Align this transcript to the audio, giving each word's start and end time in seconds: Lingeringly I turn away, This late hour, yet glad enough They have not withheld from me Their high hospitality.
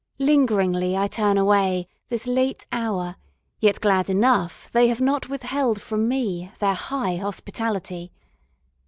Lingeringly 0.17 0.97
I 0.97 1.05
turn 1.07 1.37
away, 1.37 1.87
This 2.09 2.25
late 2.25 2.65
hour, 2.71 3.17
yet 3.59 3.79
glad 3.79 4.09
enough 4.09 4.67
They 4.71 4.87
have 4.87 4.99
not 4.99 5.29
withheld 5.29 5.79
from 5.79 6.07
me 6.07 6.51
Their 6.57 6.73
high 6.73 7.17
hospitality. 7.17 8.11